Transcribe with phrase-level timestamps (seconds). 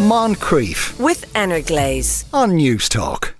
[0.00, 3.34] Moncrief with Energlaze on News Talk.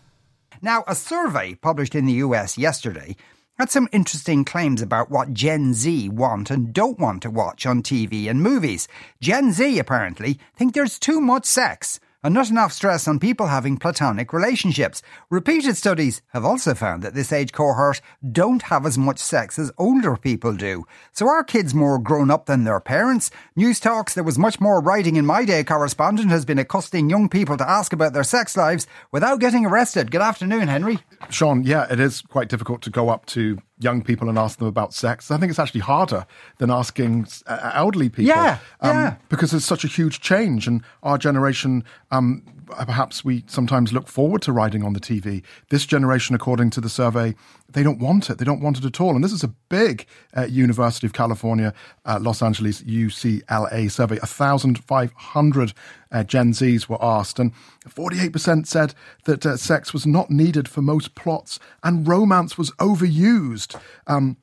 [0.60, 3.14] Now, a survey published in the US yesterday
[3.60, 7.80] had some interesting claims about what Gen Z want and don't want to watch on
[7.80, 8.88] TV and movies.
[9.20, 13.76] Gen Z apparently think there's too much sex and not enough stress on people having
[13.76, 15.02] platonic relationships.
[15.30, 18.00] Repeated studies have also found that this age cohort
[18.32, 20.84] don't have as much sex as older people do.
[21.12, 23.30] So are kids more grown up than their parents?
[23.56, 27.28] News Talks, there was much more writing in my day correspondent has been accosting young
[27.28, 30.10] people to ask about their sex lives without getting arrested.
[30.10, 30.98] Good afternoon, Henry.
[31.30, 34.68] Sean, yeah, it is quite difficult to go up to young people and ask them
[34.68, 35.30] about sex.
[35.30, 36.26] I think it's actually harder
[36.58, 38.34] than asking uh, elderly people.
[38.34, 39.16] Yeah, um, yeah.
[39.28, 44.42] Because there's such a huge change, and our generation, um, perhaps we sometimes look forward
[44.42, 45.42] to riding on the TV.
[45.70, 47.34] This generation, according to the survey,
[47.70, 48.38] they don't want it.
[48.38, 49.14] They don't want it at all.
[49.14, 54.16] And this is a big uh, University of California, uh, Los Angeles UCLA survey.
[54.16, 55.72] 1,500
[56.10, 57.52] uh, Gen Zs were asked, and
[57.86, 58.94] 48% said
[59.24, 63.78] that uh, sex was not needed for most plots and romance was overused.
[64.06, 64.36] Um,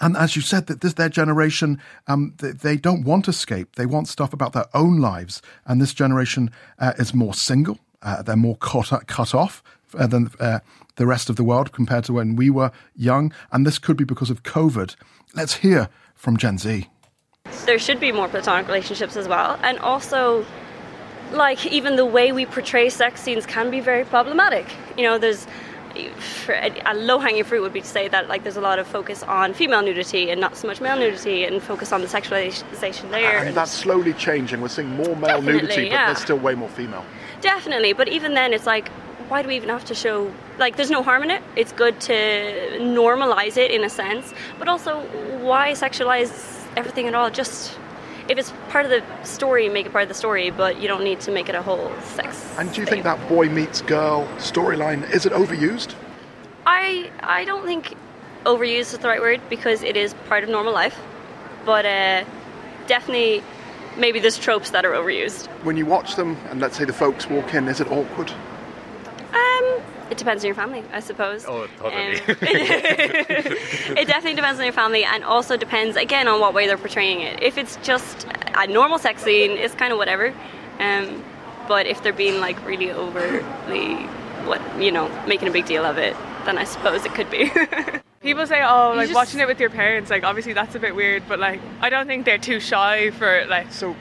[0.00, 3.76] and as you said, that this their generation, um, they, they, don't want escape.
[3.76, 5.42] They want stuff about their own lives.
[5.64, 7.78] And this generation uh, is more single.
[8.02, 9.62] Uh, they're more cut, cut off
[9.94, 10.60] uh, than uh,
[10.96, 13.32] the rest of the world compared to when we were young.
[13.52, 14.94] And this could be because of COVID.
[15.34, 16.88] Let's hear from Gen Z.
[17.64, 19.58] There should be more platonic relationships as well.
[19.62, 20.44] And also,
[21.32, 24.66] like, even the way we portray sex scenes can be very problematic.
[24.96, 25.46] You know, there's
[26.84, 29.22] a low hanging fruit would be to say that like there's a lot of focus
[29.22, 33.38] on female nudity and not so much male nudity and focus on the sexualization there.
[33.38, 34.60] And, and that's slowly changing.
[34.60, 36.06] We're seeing more male nudity, but yeah.
[36.06, 37.04] there's still way more female.
[37.40, 38.88] Definitely, but even then, it's like
[39.28, 42.00] why do we even have to show like there's no harm in it it's good
[42.00, 42.12] to
[42.78, 45.00] normalize it in a sense but also
[45.40, 47.76] why sexualize everything at all just
[48.28, 51.04] if it's part of the story make it part of the story but you don't
[51.04, 53.02] need to make it a whole sex and do you thing.
[53.02, 55.94] think that boy meets girl storyline is it overused?
[56.66, 57.94] I i don't think
[58.44, 60.98] overused is the right word because it is part of normal life
[61.64, 62.24] but uh,
[62.86, 63.42] definitely
[63.96, 65.46] maybe there's tropes that are overused.
[65.64, 68.32] When you watch them and let's say the folks walk in is it awkward
[70.16, 71.44] it depends on your family, I suppose.
[71.46, 72.16] Oh, totally.
[72.16, 72.20] Um,
[73.98, 77.20] it definitely depends on your family, and also depends again on what way they're portraying
[77.20, 77.42] it.
[77.42, 80.32] If it's just a normal sex scene, it's kind of whatever.
[80.78, 81.22] Um,
[81.68, 83.94] but if they're being like really overly,
[84.46, 86.16] what you know, making a big deal of it,
[86.46, 87.50] then I suppose it could be.
[88.22, 89.14] People say, "Oh, like just...
[89.14, 92.06] watching it with your parents." Like, obviously, that's a bit weird, but like, I don't
[92.06, 93.70] think they're too shy for like.
[93.70, 93.94] So,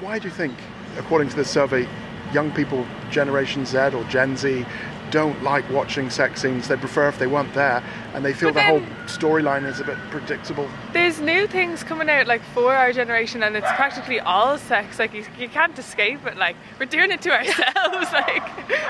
[0.00, 0.54] why do you think,
[0.98, 1.86] according to this survey,
[2.32, 4.66] young people, Generation Z or Gen Z,
[5.10, 6.68] don't like watching sex scenes.
[6.68, 7.82] They prefer if they weren't there,
[8.14, 10.68] and they feel the whole storyline is a bit predictable.
[10.92, 14.98] There's new things coming out like for our generation, and it's practically all sex.
[14.98, 16.36] Like you, you can't escape it.
[16.36, 18.12] Like we're doing it to ourselves.
[18.12, 18.42] like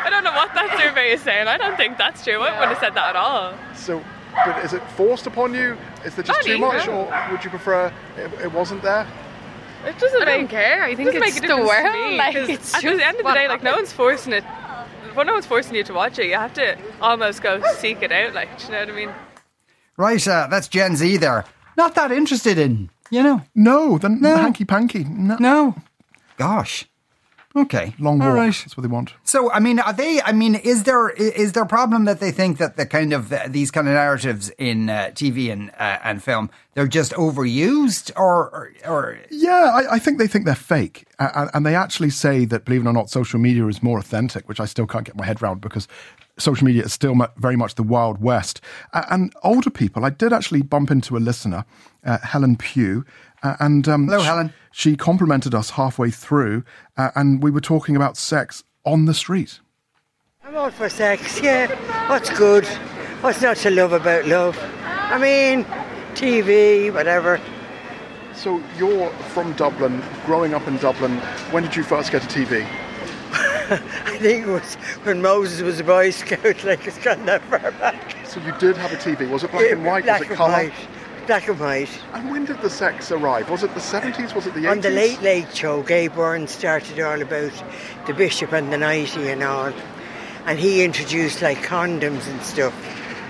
[0.04, 1.48] I don't know what that survey is saying.
[1.48, 2.41] I don't think that's true.
[2.41, 3.54] I wouldn't have said that at all.
[3.75, 4.03] So,
[4.44, 5.76] but is it forced upon you?
[6.04, 9.06] Is there just too much, or would you prefer it, it wasn't there?
[9.84, 10.84] It doesn't I make, don't care.
[10.84, 12.16] I think it's make the world.
[12.19, 14.44] Like, it's at the end of the day, like no one's forcing it.
[15.15, 16.26] Well, no one's forcing you to watch it.
[16.26, 18.34] You have to almost go seek it out.
[18.34, 19.15] Like, do you know what I mean?
[19.97, 20.26] Right.
[20.26, 21.44] Uh, that's Gen Z there.
[21.76, 23.43] Not that interested in, you know.
[23.54, 24.37] No, the no.
[24.37, 25.04] hanky panky.
[25.04, 25.37] No.
[25.38, 25.75] no.
[26.37, 26.87] Gosh.
[27.56, 28.28] Okay, long walk.
[28.28, 28.54] All right.
[28.54, 29.14] That's what they want.
[29.24, 30.22] So, I mean, are they?
[30.22, 33.32] I mean, is there is there a problem that they think that the kind of
[33.32, 38.12] uh, these kind of narratives in uh, TV and uh, and film they're just overused,
[38.14, 39.18] or or, or...
[39.30, 42.86] yeah, I, I, think they think they're fake, and, and, they actually say that believe
[42.86, 45.42] it or not, social media is more authentic, which I still can't get my head
[45.42, 45.88] around because
[46.38, 48.60] social media is still very much the wild west.
[48.92, 51.64] and older people, I did actually bump into a listener,
[52.04, 53.04] uh, Helen Pugh,
[53.42, 54.52] uh, and um, hello, Helen.
[54.72, 56.64] She complimented us halfway through,
[56.96, 59.60] uh, and we were talking about sex on the street.
[60.44, 61.40] I'm all for sex.
[61.40, 61.68] Yeah,
[62.08, 62.66] what's good?
[63.22, 64.58] What's not to love about love?
[64.84, 65.64] I mean,
[66.14, 67.40] TV, whatever.
[68.34, 71.18] So you're from Dublin, growing up in Dublin.
[71.50, 72.64] When did you first get a TV?
[73.32, 77.70] I think it was when Moses was a Boy Scout, like it's gone that far
[77.72, 78.16] back.
[78.26, 79.28] So you did have a TV.
[79.28, 80.04] Was it black yeah, and white?
[80.04, 80.53] Black was it colour?
[80.53, 80.72] White
[81.30, 82.00] black and white.
[82.12, 83.48] And when did the sex arrive?
[83.50, 84.34] Was it the 70s?
[84.34, 84.71] Was it the 80s?
[84.72, 87.53] On the Late Late Show, Gay Byrne started all about
[88.09, 89.72] the bishop and the nighty and all.
[90.47, 92.74] And he introduced like condoms and stuff.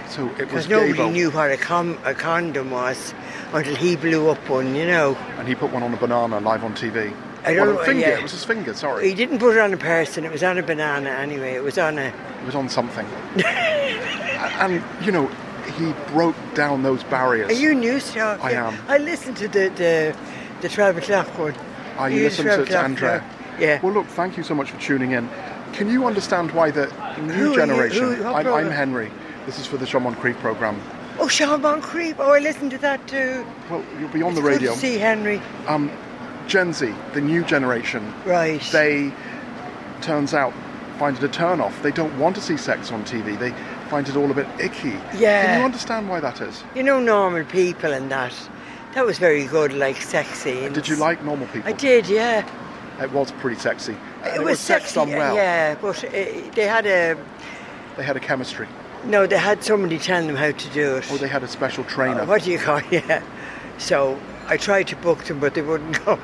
[0.08, 3.12] So it was Because nobody knew what a, com- a condom was
[3.52, 5.14] until he blew up one, you know.
[5.36, 7.14] And he put one on a banana live on TV.
[7.44, 7.84] I don't know.
[7.84, 8.00] Finger.
[8.00, 8.18] Yeah.
[8.18, 8.72] It was his finger.
[8.72, 9.10] Sorry.
[9.10, 10.24] He didn't put it on a person.
[10.24, 11.52] It was on a banana anyway.
[11.52, 12.06] It was on a.
[12.06, 13.06] It was on something.
[13.44, 15.30] and you know,
[15.78, 17.50] he broke down those barriers.
[17.50, 18.42] Are you news talk?
[18.44, 18.74] I am.
[18.88, 20.16] I listened to the the,
[20.60, 21.54] the 12 o'clock one.
[21.98, 23.24] I you listened to, to Andrea.
[23.58, 23.80] Yeah.
[23.82, 25.28] Well, look, thank you so much for tuning in.
[25.72, 26.86] Can you understand why the
[27.20, 27.54] new you?
[27.56, 28.14] generation?
[28.14, 28.70] Who- I'm, I'm?
[28.70, 29.10] Henry.
[29.46, 30.80] This is for the Sean Moncrief program.
[31.18, 32.16] Oh, Sean Moncrief.
[32.18, 33.44] Oh, I listened to that too.
[33.70, 34.74] Well, you'll be on It's the radio.
[34.74, 35.40] See Henry.
[35.66, 35.90] Um,
[36.46, 38.60] Gen Z, the new generation, Right.
[38.72, 39.12] they
[40.00, 40.52] turns out
[40.98, 41.82] find it a turn off.
[41.82, 43.38] They don't want to see sex on TV.
[43.38, 43.54] They
[43.90, 44.90] find it all a bit icky.
[45.18, 45.44] Yeah.
[45.46, 46.62] Can you understand why that is?
[46.76, 48.32] you know, normal people and that.
[48.94, 50.64] That was very good, like sexy.
[50.64, 51.68] And Did you like normal people?
[51.68, 52.44] I did, yeah.
[53.00, 53.96] It was pretty sexy.
[54.24, 55.34] It, it, was, sex sexy, done well.
[55.34, 55.74] yeah.
[55.80, 56.10] But uh,
[56.54, 57.16] they had a
[57.96, 58.68] They had a chemistry,
[59.04, 59.26] no.
[59.26, 61.10] They had somebody telling them how to do it.
[61.10, 62.22] or they had a special trainer.
[62.22, 62.80] Uh, what do you call?
[62.90, 63.22] Yeah.
[63.78, 66.20] So I tried to book them, but they wouldn't come.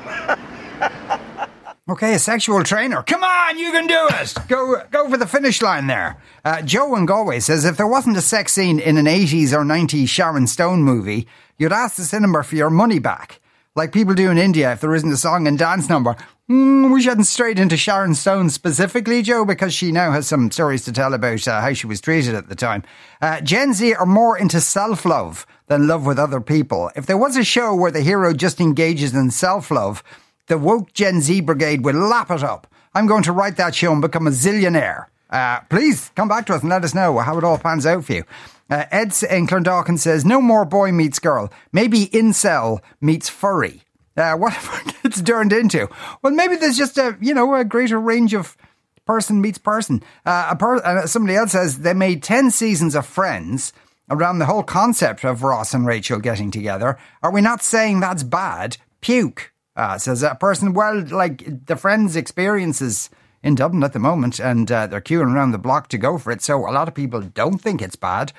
[1.89, 3.01] Okay, a sexual trainer.
[3.03, 4.33] Come on, you can do it.
[4.49, 6.21] Go, go for the finish line there.
[6.43, 9.63] Uh, Joe in Galway says if there wasn't a sex scene in an 80s or
[9.63, 13.39] 90s Sharon Stone movie, you'd ask the cinema for your money back.
[13.73, 16.17] Like people do in India if there isn't a song and dance number.
[16.49, 20.83] Mm, we shouldn't straight into Sharon Stone specifically, Joe, because she now has some stories
[20.85, 22.83] to tell about uh, how she was treated at the time.
[23.21, 26.91] Uh, Gen Z are more into self love than love with other people.
[26.97, 30.03] If there was a show where the hero just engages in self love,
[30.47, 32.67] the woke Gen Z brigade will lap it up.
[32.93, 35.05] I'm going to write that show and become a zillionaire.
[35.29, 38.05] Uh, please come back to us and let us know how it all pans out
[38.05, 38.23] for you.
[38.69, 41.51] Uh, Ed in Clondalkin says, no more boy meets girl.
[41.71, 43.83] Maybe incel meets furry.
[44.15, 45.89] Uh, whatever it's turned into.
[46.21, 48.57] Well, maybe there's just a, you know, a greater range of
[49.05, 50.03] person meets person.
[50.25, 53.73] Uh, a per- uh, somebody else says they made 10 seasons of Friends
[54.09, 56.97] around the whole concept of Ross and Rachel getting together.
[57.21, 58.77] Are we not saying that's bad?
[59.01, 60.73] Puke, uh, says that person.
[60.73, 63.09] Well, like the Friends experiences
[63.43, 66.31] in Dublin at the moment, and uh, they're queuing around the block to go for
[66.31, 66.41] it.
[66.41, 68.33] So a lot of people don't think it's bad.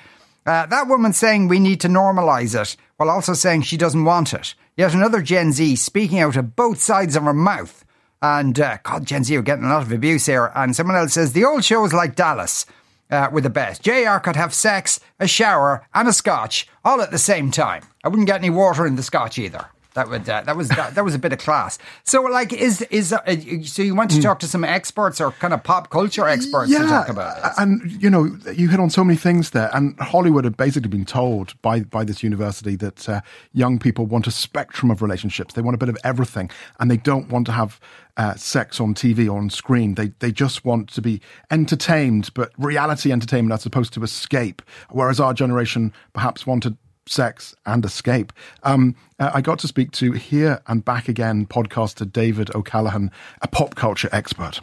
[0.45, 4.33] Uh, that woman saying we need to normalise it while also saying she doesn't want
[4.33, 4.53] it.
[4.75, 7.85] Yet another Gen Z speaking out of both sides of her mouth.
[8.21, 10.51] And uh, God, Gen Z are getting a lot of abuse here.
[10.55, 12.65] And someone else says the old shows like Dallas
[13.09, 13.83] uh, were the best.
[13.83, 17.83] JR could have sex, a shower, and a scotch all at the same time.
[18.03, 19.67] I wouldn't get any water in the scotch either.
[19.99, 21.77] That would uh, that was that, that was a bit of class.
[22.05, 23.19] So like is is uh,
[23.63, 26.87] so you want to talk to some experts or kind of pop culture experts to
[26.87, 27.51] talk about it?
[27.57, 29.69] And you know, you hit on so many things there.
[29.73, 33.19] And Hollywood had basically been told by by this university that uh,
[33.51, 35.53] young people want a spectrum of relationships.
[35.53, 36.49] They want a bit of everything,
[36.79, 37.77] and they don't want to have
[38.15, 39.95] uh, sex on TV or on screen.
[39.95, 41.19] They they just want to be
[41.51, 44.61] entertained, but reality entertainment as opposed to escape.
[44.91, 46.77] Whereas our generation perhaps wanted
[47.09, 48.31] sex and escape.
[48.63, 53.11] Um, uh, I got to speak to Here and Back Again podcaster David O'Callaghan,
[53.41, 54.61] a pop culture expert.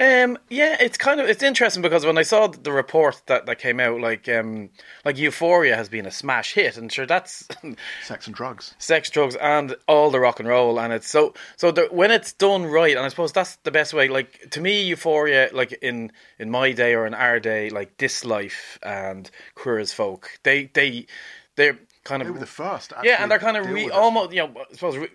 [0.00, 3.58] Um, yeah, it's kind of it's interesting because when I saw the report that, that
[3.58, 4.70] came out, like um,
[5.04, 7.46] like Euphoria has been a smash hit, and sure that's
[8.04, 8.74] Sex and drugs.
[8.78, 12.32] sex, drugs, and all the rock and roll, and it's so so the, when it's
[12.32, 14.08] done right, and I suppose that's the best way.
[14.08, 18.24] Like to me, Euphoria, like in in my day or in our day, like This
[18.24, 21.06] Life and Queer as Folk, they they
[21.54, 22.92] they're kind of They were the first.
[23.04, 25.10] yeah, and they're kind of re- almost you know I suppose re-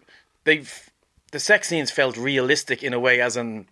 [0.45, 0.89] they've
[1.31, 3.67] the sex scenes felt realistic in a way, as in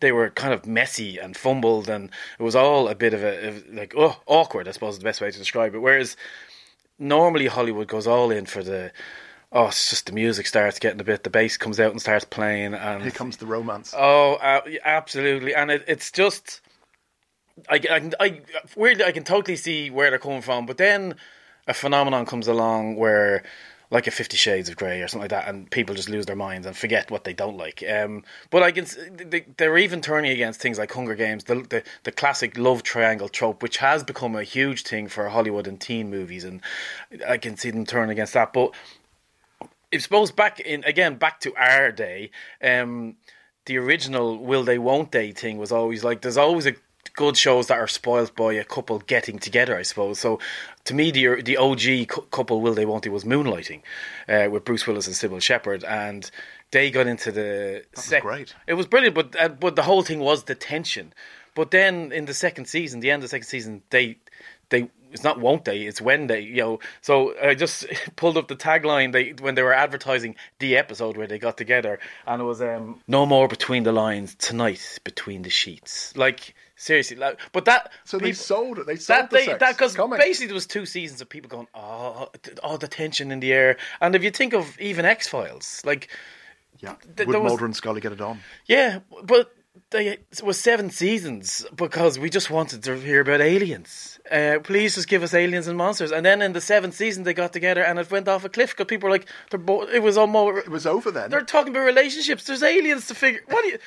[0.00, 3.48] they were kind of messy and fumbled, and it was all a bit of a
[3.48, 4.68] of like oh awkward.
[4.68, 5.78] I suppose is the best way to describe it.
[5.78, 6.16] Whereas
[6.98, 8.92] normally Hollywood goes all in for the
[9.54, 12.24] oh, it's just the music starts getting a bit, the bass comes out and starts
[12.24, 13.94] playing, and Here comes the romance.
[13.96, 16.60] Oh, uh, absolutely, and it, it's just,
[17.70, 18.40] I, I, I
[18.76, 21.14] weirdly I can totally see where they're coming from, but then
[21.68, 23.44] a phenomenon comes along where,
[23.94, 26.34] like a Fifty Shades of Grey or something like that, and people just lose their
[26.34, 27.82] minds and forget what they don't like.
[27.88, 31.84] Um, but I can, they, they're even turning against things like Hunger Games, the, the
[32.02, 36.10] the classic love triangle trope, which has become a huge thing for Hollywood and teen
[36.10, 36.60] movies, and
[37.26, 38.74] I can see them turn against that, but.
[39.92, 43.14] I suppose back in again back to our day, um,
[43.66, 46.74] the original will they won't they thing was always like there's always a
[47.14, 49.76] good shows that are spoilt by a couple getting together.
[49.76, 50.38] I suppose so.
[50.84, 53.82] To me, the the OG cou- couple will they won't they was Moonlighting,
[54.28, 56.30] uh, with Bruce Willis and Cybill Shepherd, and
[56.70, 57.84] they got into the.
[57.94, 58.54] was great.
[58.66, 61.12] It was brilliant, but uh, but the whole thing was the tension.
[61.54, 64.18] But then in the second season, the end of the second season, they
[64.70, 68.48] they it's not won't they it's when they you know so i just pulled up
[68.48, 72.44] the tagline they when they were advertising the episode where they got together and it
[72.44, 77.64] was um no more between the lines tonight between the sheets like seriously like, but
[77.66, 78.86] that So they sold it.
[78.86, 79.60] They sold that the they sex.
[79.60, 82.28] that because basically there was two seasons of people going oh
[82.62, 86.08] oh the tension in the air and if you think of even x-files like
[86.80, 86.94] Yeah.
[87.16, 88.40] th- Would Mulder and Scully get it on?
[88.66, 89.54] yeah, but
[89.90, 94.18] they, it was seven seasons because we just wanted to hear about aliens.
[94.30, 96.12] Uh, please just give us aliens and monsters.
[96.12, 98.70] And then in the seventh season, they got together and it went off a cliff
[98.70, 100.66] because people were like, they're bo- it was almost.
[100.66, 101.30] It was over then.
[101.30, 102.44] They're talking about relationships.
[102.44, 103.40] There's aliens to figure.
[103.48, 103.78] What do you?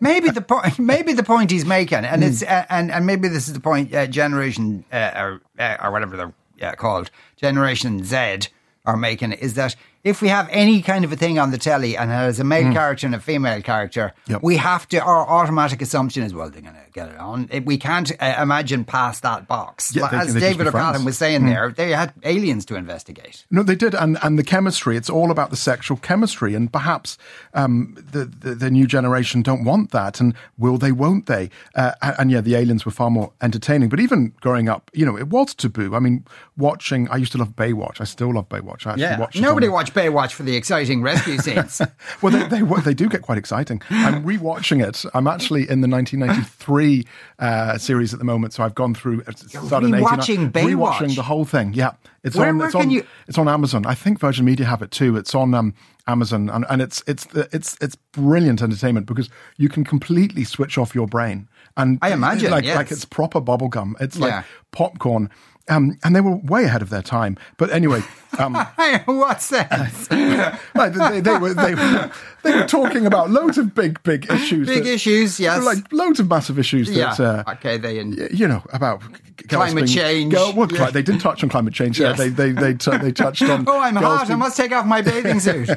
[0.00, 2.28] Maybe the point, maybe the point he's making, and Hmm.
[2.28, 3.94] it's uh, and and maybe this is the point.
[3.94, 8.48] Uh, Generation uh, or uh, or whatever they're uh, called, Generation Z
[8.84, 9.74] are making is that
[10.06, 12.44] if we have any kind of a thing on the telly and it has a
[12.44, 14.12] male character and a female character.
[14.28, 14.42] Yep.
[14.42, 14.98] we have to.
[15.02, 17.48] Our automatic assumption is, well, they're going to get it on.
[17.64, 19.94] We can't uh, imagine past that box.
[19.94, 23.44] Yeah, they- As they David O'Callaghan was saying there, they had aliens to investigate.
[23.50, 24.96] No, they did, and and the chemistry.
[24.96, 27.18] It's all about the sexual chemistry, and perhaps
[27.54, 30.92] um, the, the the new generation don't want that, and will they?
[30.92, 31.50] Won't they?
[31.74, 33.88] Uh, and, yeah, the aliens were far more entertaining.
[33.88, 35.94] But even growing up, you know, it was taboo.
[35.94, 36.24] I mean,
[36.56, 37.08] watching.
[37.10, 38.00] I used to love Baywatch.
[38.00, 38.86] I still love Baywatch.
[38.86, 41.80] I actually watched it nobody watched Baywatch for the exciting rescue scenes.
[42.22, 43.82] well, they, they they do get quite exciting.
[43.90, 45.04] I'm rewatching it.
[45.14, 47.06] I'm actually in the 1993
[47.38, 49.22] uh, series at the moment, so I've gone through.
[49.36, 50.74] started in rewatching Baywatch?
[50.92, 51.72] rewatching the whole thing.
[51.74, 52.58] Yeah, it's Where- on.
[52.58, 52.90] where it's can on.
[52.90, 53.86] you- It's on Amazon.
[53.86, 55.16] I think Virgin Media have it too.
[55.16, 55.74] It's on um,
[56.06, 60.94] Amazon, and, and it's it's it's it's brilliant entertainment because you can completely switch off
[60.94, 61.48] your brain.
[61.76, 62.76] And I imagine, like yes.
[62.76, 63.94] like it's proper bubblegum.
[64.00, 64.42] It's like Yeah.
[64.72, 65.30] popcorn.
[65.68, 67.36] Um, and they were way ahead of their time.
[67.56, 68.02] But anyway,
[68.38, 68.54] um,
[69.06, 70.60] What's that?
[70.74, 72.10] Like, they, they were they were
[72.42, 75.64] they were talking about loads of big big issues, Big that- issues, yes.
[75.64, 77.14] like loads of massive issues yeah.
[77.14, 79.02] that uh, okay, they you know about
[79.48, 80.32] Climate being- change.
[80.34, 80.90] Girl, well, Yeah.
[80.90, 81.98] They didn't touch on climate change.
[81.98, 82.18] Yes.
[82.18, 83.64] Yeah, they they they, t- they touched on.
[83.68, 84.30] Oh, I'm hot.
[84.30, 85.70] I must take off my bathing suit.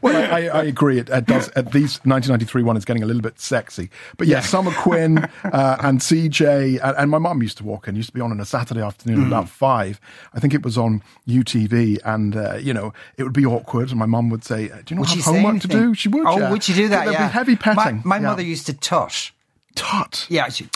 [0.00, 0.98] well, I, I, I agree.
[0.98, 1.48] It, it does.
[1.50, 3.90] At these 1993 one is getting a little bit sexy.
[4.16, 7.96] But yeah, Summer Quinn uh, and CJ and, and my mum used to walk in.
[7.96, 10.00] Used to be on on a Saturday afternoon at about five.
[10.34, 13.90] I think it was on UTV, and uh, you know it would be awkward.
[13.90, 16.26] And my mum would say, "Do you not Would have homework to do?" She would.
[16.26, 16.50] Oh, yeah.
[16.50, 17.04] would she do that?
[17.04, 17.26] There'd yeah.
[17.28, 18.02] be heavy petting.
[18.04, 18.28] My, my Yeah.
[18.30, 19.30] mother used to tut.
[19.74, 20.26] tut.
[20.28, 20.68] Yeah, she,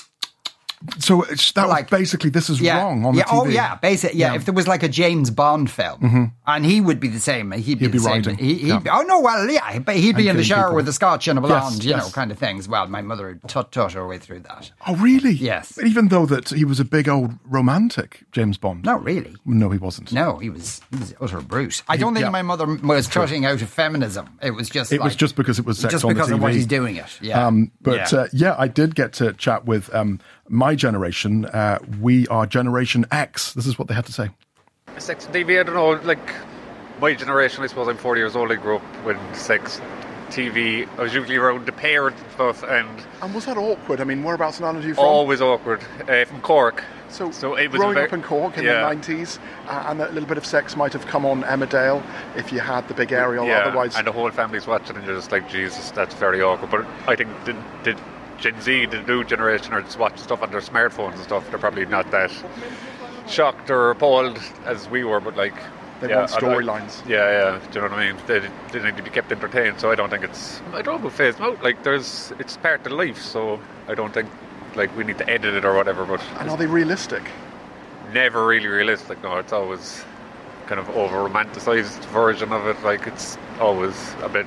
[0.98, 3.24] So it's, that Like- was basically this is yeah, wrong on yeah.
[3.24, 3.40] the TV.
[3.40, 3.76] Oh, yeah.
[3.76, 4.30] Basically, yeah, Yeah.
[4.32, 4.36] Mm-hmm.
[4.40, 7.78] If there was like a James Bond film, and he would be the same, he'd
[7.78, 8.36] be He'd the be same.
[8.36, 8.78] He, he'd yeah.
[8.80, 10.76] be, oh no, well, yeah, but he'd be And in the shower people.
[10.76, 12.68] with a scotch and a blonde, you know, kind of things.
[12.68, 14.70] Well, my mother would tut tut her way through that.
[14.86, 15.32] Oh, really?
[15.32, 15.78] Yes.
[15.82, 18.84] Even though that he was a big old romantic, James Bond.
[18.84, 19.34] Not really.
[19.44, 20.12] No, he wasn't.
[20.12, 21.82] No, he was he was utter brute.
[21.88, 24.38] I don't think my mother was tutting out of feminism.
[24.42, 26.36] It was just It was just because it was sex just on because the TV.
[26.36, 27.18] of what he's doing it.
[27.20, 28.18] Yeah, Um, but yeah.
[28.20, 31.44] Uh, yeah, I did get to chat with um, my generation.
[31.46, 33.52] Uh, we are Generation X.
[33.54, 34.30] This is what they had to say.
[34.98, 36.34] Sex TV, I don't know, like
[37.00, 39.80] my generation, I suppose I'm 40 years old, I grew up with sex
[40.30, 40.88] TV.
[40.98, 42.88] I was usually around the parents and stuff, and
[43.22, 44.00] And was that awkward?
[44.00, 45.04] I mean, whereabouts in Ireland are you from?
[45.04, 45.80] always awkward.
[46.08, 46.82] Uh, from Cork.
[47.08, 48.80] So, it was growing very- up in Cork in yeah.
[48.80, 49.38] the 90s,
[49.68, 52.02] uh, and a little bit of sex might have come on Emmerdale
[52.36, 53.46] if you had the big aerial.
[53.46, 56.70] Yeah, Otherwise, and the whole family's watching, and you're just like, Jesus, that's very awkward.
[56.70, 57.52] But I think the,
[57.84, 57.96] the
[58.38, 61.48] Gen Z, the new generation, are just watching stuff on their smartphones and stuff.
[61.50, 62.32] They're probably not that
[63.28, 65.54] shocked or appalled as we were, but like.
[65.98, 67.08] They yeah, want storylines.
[67.08, 67.58] Yeah, yeah.
[67.58, 68.22] Do you know what I mean?
[68.26, 68.40] They,
[68.70, 69.80] they need to be kept entertained.
[69.80, 70.60] So I don't think it's.
[70.74, 71.64] I don't know phase them out.
[71.64, 73.22] Like there's, it's part of life.
[73.22, 74.28] So I don't think
[74.74, 76.04] like we need to edit it or whatever.
[76.04, 77.22] But and are they realistic?
[78.12, 79.22] never really realistic.
[79.22, 80.04] No, it's always
[80.66, 82.82] kind of over romanticized version of it.
[82.82, 84.46] Like it's always a bit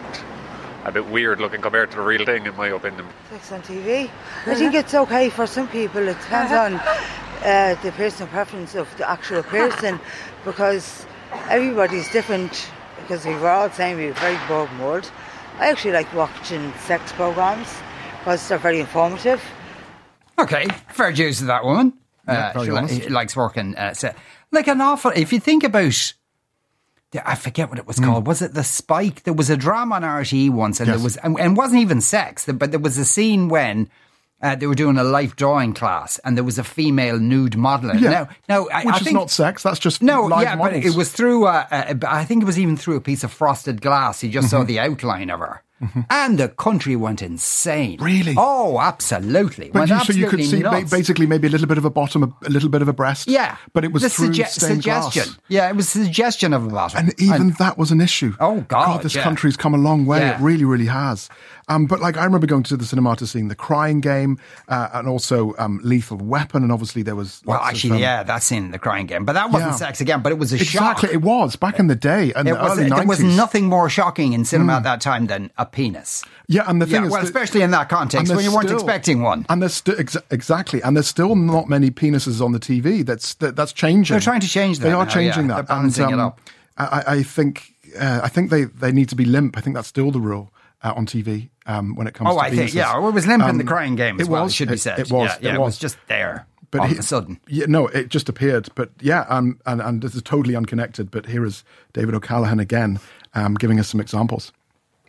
[0.85, 3.05] a bit weird looking compared to the real thing, in my opinion.
[3.29, 4.09] Sex on TV.
[4.45, 6.07] I think it's okay for some people.
[6.07, 6.73] It depends on
[7.43, 9.99] uh, the personal preference of the actual person
[10.45, 11.05] because
[11.49, 12.67] everybody's different.
[13.01, 15.11] Because we were all saying we were very bored world.
[15.57, 17.67] I actually like watching sex programs
[18.19, 19.41] because they're very informative.
[20.37, 21.93] Okay, fair dues to that woman.
[22.27, 23.75] Yeah, uh, very she, li- likes working.
[23.75, 24.13] Uh, so,
[24.51, 25.11] like an awful.
[25.15, 26.13] If you think about, the-
[27.25, 28.27] I forget what it was called.
[28.27, 29.23] Was it the Spike?
[29.23, 30.87] There was a drama on RTE once, and.
[30.87, 30.97] Yes.
[30.97, 33.89] there was, and, and it wasn't even sex, but there was a scene when.
[34.41, 37.99] Uh, they were doing a life drawing class, and there was a female nude modeler.
[37.99, 38.09] Yeah.
[38.09, 39.63] Now, now I, Which I is think, not sex.
[39.63, 40.81] That's just no, live yeah, models.
[40.81, 41.45] but it was through.
[41.45, 44.23] I think it was even through a piece of frosted glass.
[44.23, 44.57] You just Mm-hmm.
[44.61, 45.61] saw the outline of her,
[46.09, 47.97] and the country went insane.
[48.01, 48.35] Really?
[48.37, 49.69] Oh, absolutely.
[49.69, 50.91] But you, so you could see nuts.
[50.91, 53.27] basically maybe a little bit of a bottom, a, a little bit of a breast.
[53.27, 55.23] Yeah, but it was the through sugge- stained suggestion.
[55.23, 55.39] glass.
[55.47, 56.99] Yeah, it was suggestion of a bottom.
[56.99, 58.35] And even that was an issue.
[58.39, 59.23] Oh, God, this yeah.
[59.23, 60.19] country's come a long way.
[60.19, 60.35] Yeah.
[60.37, 61.29] It really, really has.
[61.69, 64.89] Um, but like I remember going to the cinema to see The Crying Game uh,
[64.93, 67.41] and also um, Lethal Weapon, and obviously there was.
[67.45, 69.75] well, lots of, actually, um, yeah, that's in the crying game, but that wasn't Yeah.
[69.77, 70.21] sex again.
[70.21, 71.13] But it was a Exactly, shock.
[71.13, 73.87] it was back in the day, and It the was, early there was nothing more
[73.89, 76.23] shocking in cinema at that time than a penis.
[76.47, 78.65] Yeah, and the thing Yeah, is, well, that- especially in that context when you weren't
[78.67, 79.45] still- expecting one.
[79.47, 83.05] And there's still ex- exactly, and there's still not many penises on the TV.
[83.05, 84.15] That's that, that's changing.
[84.15, 85.55] They're trying to change that They are now, changing yeah.
[85.57, 85.67] that.
[85.67, 86.41] They're balancing and, it um, up.
[86.79, 89.55] I, I think uh, I think they, they need to be limp.
[89.57, 90.51] I think that's still the rule.
[90.83, 93.43] Uh, on TV um, when it comes Oh, to I think, yeah, it was limp
[93.47, 94.99] in the Um, crying game as it well, was, it should be it- said.
[94.99, 95.29] It was.
[95.41, 97.39] Yeah, yeah, it was just there all of a sudden.
[97.47, 98.69] Yeah, no, it just appeared.
[98.75, 101.09] But yeah, um, and, and this is totally unconnected.
[101.09, 102.99] But here is David O'Callaghan again
[103.33, 104.51] um, giving us some examples.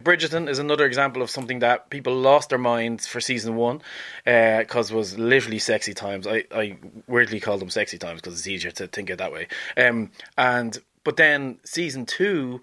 [0.02, 3.82] Bridgerton is another example of something that people lost their minds for season one
[4.24, 6.26] because it was literally sexy times.
[6.26, 9.46] I, I weirdly call them sexy times because it's easier to think it that way.
[9.76, 12.62] Um, and but then season two,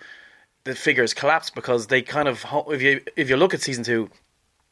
[0.67, 4.09] the figures collapsed because they kind of if you if you look at season two,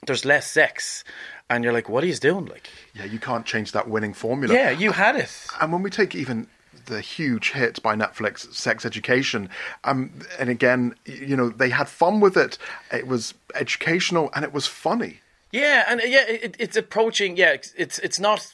[0.06, 1.04] there's less sex,
[1.50, 2.46] and you're like, what are you doing?
[2.46, 4.54] Like, Yeah, you can't change that winning formula.
[4.54, 5.48] yeah, you had it.
[5.60, 6.48] And when we take even
[6.86, 9.50] the huge hit by Netflix, Sex Education,
[9.86, 12.60] um, and again, you know, they had fun with it.
[12.92, 15.22] It was educational and it was funny.
[15.52, 17.38] Yeah, and yeah, it, it's approaching.
[17.38, 18.52] Yeah, it's it's not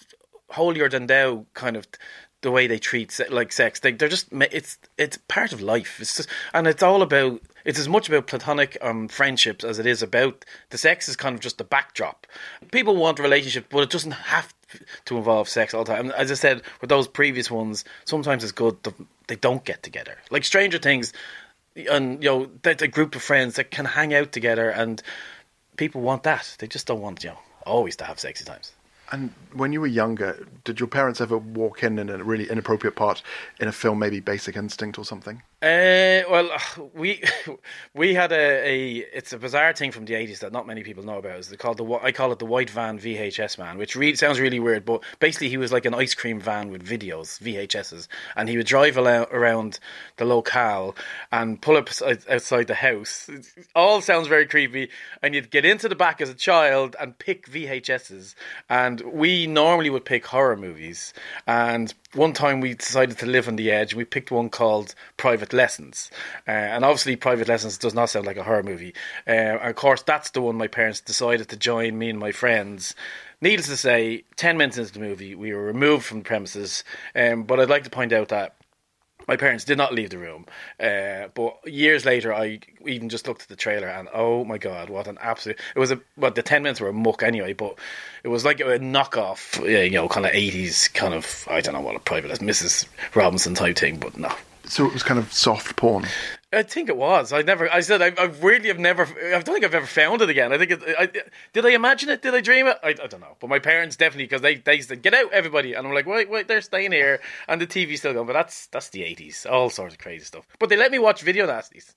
[0.52, 1.88] holier than thou kind of
[2.42, 3.80] the way they treat se- like sex.
[3.80, 6.00] They they're just it's it's part of life.
[6.00, 9.86] It's just and it's all about it's as much about platonic um friendships as it
[9.86, 12.28] is about the sex is kind of just the backdrop.
[12.72, 14.54] People want a relationship, but it doesn't have
[15.06, 16.12] to involve sex all the time.
[16.12, 18.96] As I said with those previous ones, sometimes it's good that
[19.28, 20.18] they don't get together.
[20.30, 21.14] Like Stranger Things,
[21.76, 25.02] and you know, that's a group of friends that can hang out together and
[25.78, 26.56] people want that.
[26.60, 28.74] They just don't want, you know, always to have sexy times.
[29.12, 32.96] And when you were younger, did your parents ever walk in in a really inappropriate
[32.96, 33.22] part
[33.60, 35.44] in a film, maybe Basic Instinct or something?
[35.62, 36.50] Uh, well,
[36.96, 37.22] we
[37.94, 41.04] we had a, a it's a bizarre thing from the eighties that not many people
[41.04, 41.38] know about.
[41.38, 44.60] It's called the I call it the white van VHS man, which re- sounds really
[44.60, 48.58] weird, but basically he was like an ice cream van with videos VHSs, and he
[48.58, 49.80] would drive around
[50.18, 50.96] the locale
[51.32, 53.30] and pull up outside- outside the house.
[53.30, 54.90] It all sounds very creepy,
[55.22, 58.34] and you'd get into the back as a child and pick VHSs,
[58.68, 61.14] and we normally would pick horror movies,
[61.46, 63.94] and one time we decided to live on the edge.
[63.94, 66.12] We picked one called Private Lessons,
[66.48, 68.94] uh, and obviously Private Lessons does not sound like a horror movie.
[69.28, 72.96] Uh, of course, that's the one my parents decided to join me and my friends.
[73.42, 76.84] Needless to say, ten minutes into the movie, we were removed from the premises.
[77.16, 78.56] Um, but I'd like to point out that
[79.28, 80.46] my parents did not leave the room.
[80.80, 84.90] Uh, but years later, I even just looked at the trailer and oh my god,
[84.90, 85.60] what an absolute!
[85.76, 87.76] It was a well, the ten minutes were a muck anyway, but
[88.24, 91.82] it was like a knockoff, you know, kind of eighties kind of I don't know
[91.82, 92.86] what a private Mrs.
[93.16, 94.32] Robinson type thing, but no.
[94.66, 96.06] So it was kind of soft porn.
[96.54, 97.32] I think it was.
[97.32, 97.72] I never.
[97.72, 99.04] I said I, I really have never.
[99.04, 100.52] I don't think I've ever found it again.
[100.52, 100.72] I think.
[100.72, 101.10] It, I,
[101.54, 102.22] did I imagine it?
[102.22, 102.78] Did I dream it?
[102.84, 103.38] I, I don't know.
[103.40, 106.30] But my parents definitely because they they said get out everybody, and I'm like wait
[106.30, 108.28] wait they're staying here, and the TV's still going.
[108.28, 109.50] But that's that's the 80s.
[109.50, 110.46] All sorts of crazy stuff.
[110.60, 111.94] But they let me watch video nasties.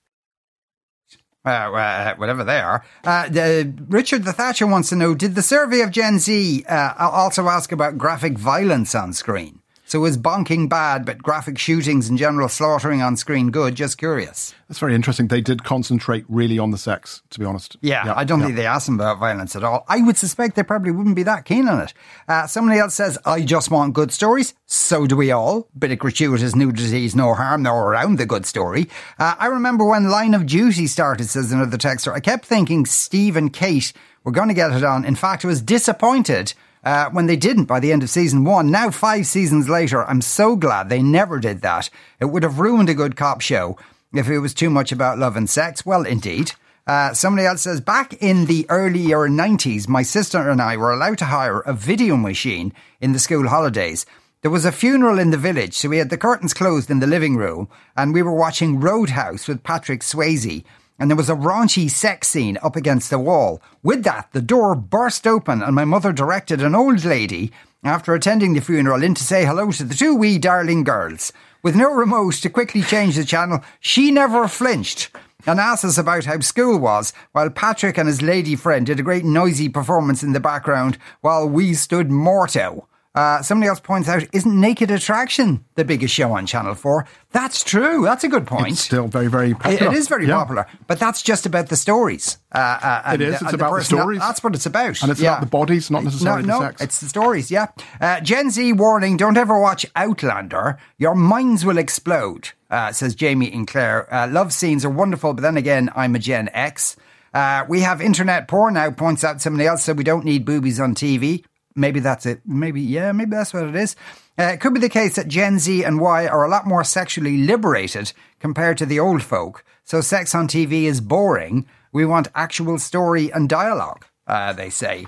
[1.45, 2.83] Uh, uh, whatever they are.
[3.03, 6.93] Uh, the, Richard the Thatcher wants to know Did the survey of Gen Z uh,
[6.97, 9.61] also ask about graphic violence on screen?
[9.95, 13.75] So is bonking bad, but graphic shootings and general slaughtering on screen good?
[13.75, 14.53] Just curious.
[14.67, 15.29] That's very interesting.
[15.29, 17.77] They did concentrate really on the sex, to be honest.
[17.79, 19.85] Yeah, I don't think they asked them about violence at all.
[19.87, 21.93] I would suspect they probably wouldn't be that keen on it.
[22.27, 24.53] Uh, somebody else says, I just want good stories.
[24.65, 25.69] So do we all.
[25.79, 28.89] Bit of gratuitous nudity is no harm, no around the good story.
[29.17, 33.37] Uh, I remember when Line of Duty started, says another texter, I kept thinking Steve
[33.37, 33.93] and Kate
[34.25, 35.05] were going to get it on.
[35.05, 36.53] In fact, I was disappointed
[36.85, 38.71] uh, when they didn't by the end of season one.
[38.71, 41.89] Now, five seasons later, I'm so glad they never did that.
[42.19, 43.77] It would have ruined a good cop show
[44.13, 45.85] if it was too much about love and sex.
[45.85, 46.53] Well, indeed.
[46.87, 51.17] Uh, somebody else says, back in the earlier 90s, my sister and I were allowed
[51.17, 54.05] to hire a video machine in the school holidays.
[54.43, 57.07] There was a funeral in the village, so we had the curtains closed in the
[57.07, 57.67] living room,
[57.97, 60.63] and we were watching Roadhouse with Patrick Swayze
[60.97, 63.61] and there was a raunchy sex scene up against the wall.
[63.83, 67.51] With that, the door burst open, and my mother directed an old lady,
[67.83, 71.31] after attending the funeral, in to say hello to the two wee darling girls.
[71.61, 75.11] With no remote to quickly change the channel, she never flinched
[75.45, 79.03] and asked us about how school was, while Patrick and his lady friend did a
[79.03, 82.87] great noisy performance in the background while we stood morto.
[83.15, 87.07] Uh, somebody else points out, isn't Naked Attraction the biggest show on Channel 4?
[87.31, 88.03] That's true.
[88.03, 88.73] That's a good point.
[88.73, 90.35] It's still very, very It- it is very Yeah.
[90.35, 92.37] popular, but that's just about the stories.
[92.53, 93.33] Uh, uh, and It is.
[93.41, 94.19] It's about the person- stories.
[94.19, 95.01] That's what it's about.
[95.01, 95.29] And it's yeah.
[95.31, 96.81] about the bodies, not necessarily no, the no, sex.
[96.81, 97.67] It's the stories, yeah.
[98.01, 100.77] Uh, Gen Z warning, don't ever watch Outlander.
[100.97, 104.13] Your minds will explode, uh, says Jamie and Claire.
[104.13, 106.97] Uh, love scenes are wonderful, but then again, I'm a Gen X.
[107.33, 110.79] Uh, we have internet porn now, points out somebody else, so we don't need boobies
[110.79, 111.43] on TV.
[111.75, 112.41] Maybe that's it.
[112.45, 113.95] Maybe, yeah, maybe that's what it is.
[114.39, 116.83] Uh, it could be the case that Gen Z and Y are a lot more
[116.83, 119.63] sexually liberated compared to the old folk.
[119.83, 121.65] So sex on TV is boring.
[121.91, 125.07] We want actual story and dialogue, uh, they say.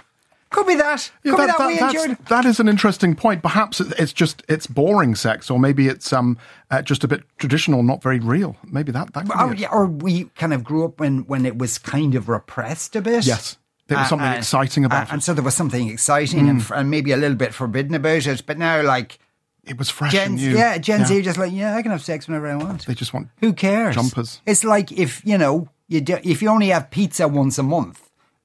[0.49, 1.11] Could be that.
[1.23, 1.67] Yeah, Could be that, that.
[1.67, 2.17] we that- enjoyed.
[2.29, 3.41] that is an interesting point.
[3.43, 6.37] Perhaps it's just it's boring sex, or maybe it's um
[6.71, 8.55] uh, just a bit traditional, not very real.
[8.63, 9.25] Maybe that that.
[9.25, 12.29] Could Oh, yeah, or we kind of grew up when when it was kind of
[12.29, 13.25] repressed a bit.
[13.25, 15.13] Yes, there was Uh, something uh, exciting about uh, it.
[15.13, 16.63] and so there was something exciting and, Mm.
[16.63, 18.43] f- and maybe a little bit forbidden about it.
[18.45, 19.19] But now, like
[19.65, 20.55] it was fresh Gen, and new.
[20.55, 21.19] yeah, Gen Z Yeah.
[21.19, 22.85] are just like, yeah, I can have sex whenever I want.
[22.85, 23.95] They just want Who cares?
[23.95, 24.41] jumpers.
[24.45, 27.99] It's like if you know you do, if you only have pizza once a month,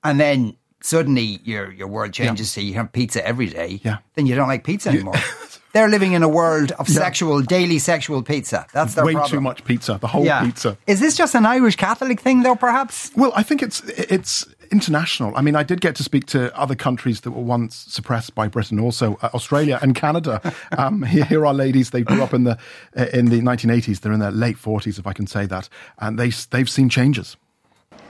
[0.04, 3.80] and then suddenly your your world changes to you have pizza every day.
[3.84, 3.98] Yeah.
[4.14, 5.14] then you don't like pizza anymore.
[5.72, 8.66] They're living in a world of sexual, daily sexual pizza.
[8.74, 9.30] That's their way problem.
[9.30, 9.96] too much pizza.
[9.98, 10.44] The whole Yeah.
[10.44, 10.76] pizza.
[10.86, 12.56] Is this just an Irish Catholic thing, though?
[12.56, 13.10] Perhaps.
[13.16, 15.32] Well, I think it's it's international.
[15.36, 18.48] I mean, I did get to speak to other countries that were once suppressed by
[18.48, 20.40] Britain, also uh, Australia and Canada.
[20.78, 21.90] Um, here, here are ladies.
[21.90, 22.56] They grew up in the
[22.96, 24.00] uh, in the 1980s.
[24.00, 27.36] They're in their late 40s, if I can say that, and they they've seen changes.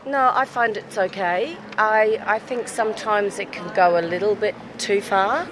[0.07, 1.57] No, I find it's okay.
[1.79, 5.49] I, I think sometimes it can go a little bit too far,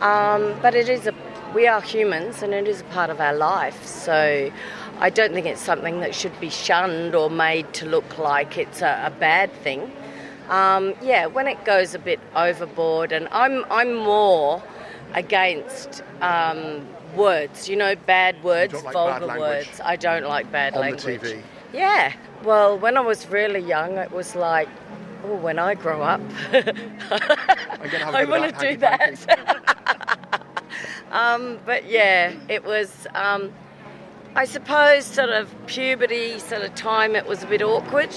[0.00, 1.14] um, but it is a
[1.54, 3.86] we are humans and it is a part of our life.
[3.86, 4.50] So
[4.98, 8.82] I don't think it's something that should be shunned or made to look like it's
[8.82, 9.90] a, a bad thing.
[10.48, 14.62] Um, yeah, when it goes a bit overboard, and I'm I'm more
[15.14, 17.68] against um, words.
[17.68, 19.80] You know, bad words, like vulgar language words.
[19.82, 21.20] I don't like bad on language.
[21.20, 21.42] the TV.
[21.72, 22.12] Yeah.
[22.44, 24.68] Well, when I was really young, it was like,
[25.24, 26.20] oh, when I grow up,
[26.52, 30.42] I want to do that.
[31.10, 33.52] um, but yeah, it was, um,
[34.34, 37.16] I suppose, sort of puberty sort of time.
[37.16, 38.10] It was a bit awkward,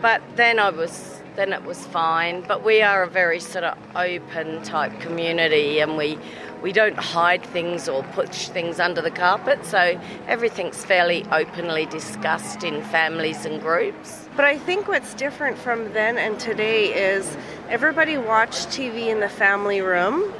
[0.00, 1.19] but then I was.
[1.36, 5.96] Then it was fine, but we are a very sort of open type community, and
[5.96, 6.18] we
[6.62, 9.64] we don't hide things or push things under the carpet.
[9.64, 14.28] So everything's fairly openly discussed in families and groups.
[14.36, 17.36] But I think what's different from then and today is
[17.68, 20.32] everybody watched TV in the family room.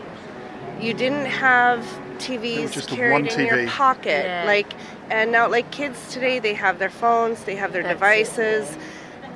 [0.81, 1.85] You didn't have
[2.18, 4.24] TVs carried one in your pocket.
[4.24, 4.44] Yeah.
[4.46, 4.72] Like
[5.11, 7.94] and now like kids today they have their phones, they have their That's it.
[7.94, 8.79] devices.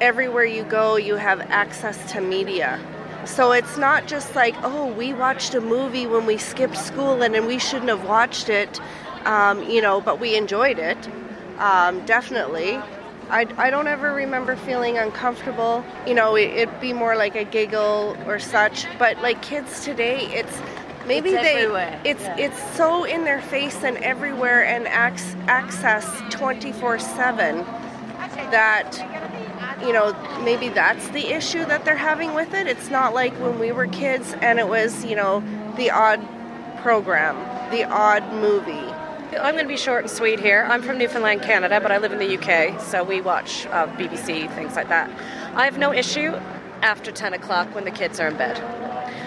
[0.04, 2.78] Everywhere you go you have access to media.
[3.24, 7.34] So it's not just like, oh, we watched a movie when we skipped school and
[7.34, 8.78] then we shouldn't have watched it,
[9.24, 10.98] um, you know, but we enjoyed it.
[11.58, 12.72] Um, definitely.
[13.30, 15.82] I, I don't ever remember feeling uncomfortable.
[16.06, 18.84] You know, it, it'd be more like a giggle or such.
[18.98, 20.60] But like kids today, it's
[21.06, 22.36] maybe It's they everywhere, it's yeah.
[22.36, 27.64] it's so in their face and everywhere and ac- access 24/7
[28.50, 28.92] that
[29.86, 32.66] you know maybe that's the issue that they're having with it.
[32.66, 35.42] It's not like when we were kids and it was you know
[35.76, 36.20] the odd
[36.82, 37.36] program,
[37.70, 38.92] the odd movie.
[39.40, 40.64] I'm going to be short and sweet here.
[40.68, 44.54] I'm from Newfoundland, Canada, but I live in the UK, so we watch uh, BBC,
[44.54, 45.10] things like that.
[45.56, 46.34] I have no issue
[46.82, 48.60] after 10 o'clock when the kids are in bed.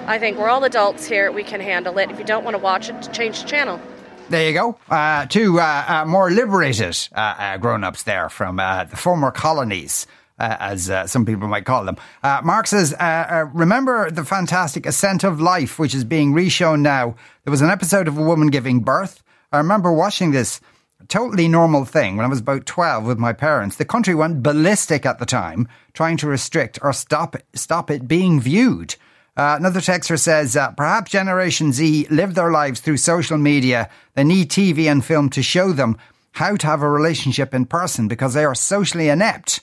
[0.08, 2.10] I think we're all adults here, we can handle it.
[2.10, 3.82] If you don't want to watch it, change the channel.
[4.30, 4.78] There you go.
[4.90, 9.32] Uh, two uh, uh, more liberated uh, uh, grown ups there from uh, the former
[9.32, 10.06] colonies.
[10.40, 11.98] Uh, as uh, some people might call them.
[12.22, 16.82] Uh, Mark says, uh, uh, remember the fantastic Ascent of Life, which is being reshown
[16.82, 17.16] now?
[17.44, 19.24] There was an episode of a woman giving birth.
[19.52, 20.62] I remember watching this
[21.08, 23.78] totally normal thing when I was about 12 with my parents.
[23.78, 28.40] The country went ballistic at the time, trying to restrict or stop, stop it being
[28.40, 28.96] viewed.
[29.36, 33.90] Uh, another texter says, uh, perhaps Generation Z live their lives through social media.
[34.16, 35.98] They need TV and film to show them
[36.32, 39.62] how to have a relationship in person because they are socially inept.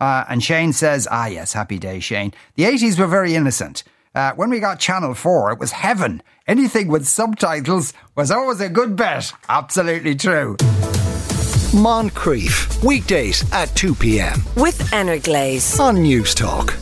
[0.00, 2.32] Uh, and Shane says, ah, yes, happy day, Shane.
[2.56, 3.84] The 80s were very innocent.
[4.14, 6.22] Uh, when we got Channel 4, it was heaven.
[6.46, 9.32] Anything with subtitles was always a good bet.
[9.48, 10.56] Absolutely true.
[11.74, 14.40] Moncrief, weekdays at 2 p.m.
[14.56, 15.80] With Energlaze.
[15.80, 16.74] on News Talk.